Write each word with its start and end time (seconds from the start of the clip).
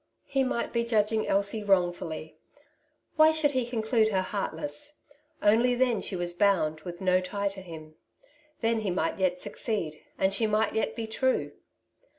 He 0.25 0.43
might 0.43 0.73
be 0.73 0.83
judging 0.83 1.27
Elsie 1.27 1.63
wrongfully; 1.63 2.35
why 3.17 3.31
should 3.31 3.51
he 3.51 3.67
conclude 3.67 4.07
her 4.09 4.23
heartless? 4.23 4.99
only 5.43 5.75
then 5.75 6.01
she 6.01 6.15
was 6.15 6.33
bound 6.33 6.81
with 6.81 7.01
no 7.01 7.21
tie 7.21 7.49
to 7.49 7.61
him. 7.61 7.93
Then 8.61 8.79
he 8.79 8.89
might 8.89 9.19
yet 9.19 9.39
succeed, 9.39 10.01
and 10.17 10.33
she 10.33 10.47
might 10.47 10.73
yet 10.73 10.95
be 10.95 11.05
true. 11.05 11.51